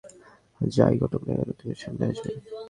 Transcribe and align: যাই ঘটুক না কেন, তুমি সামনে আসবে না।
যাই 0.61 0.95
ঘটুক 1.01 1.23
না 1.27 1.33
কেন, 1.37 1.49
তুমি 1.59 1.73
সামনে 1.81 2.03
আসবে 2.11 2.29
না। 2.33 2.39